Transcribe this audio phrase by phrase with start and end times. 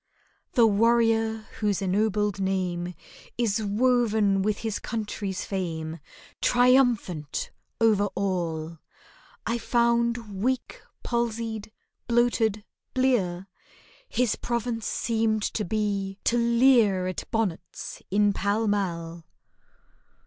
[0.53, 2.95] The warrior whose ennobled name
[3.37, 5.99] Is woven with his country's fame,
[6.41, 8.79] Triumphant over all,
[9.45, 11.71] I found weak, palsied,
[12.07, 12.63] bloated,
[12.95, 13.47] blear;
[14.09, 19.23] His province seemed to be, to leer At bonnets in Pall Mall.